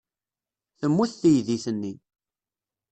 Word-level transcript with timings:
Temmut 0.79 1.11
teydit-nni. 1.21 1.93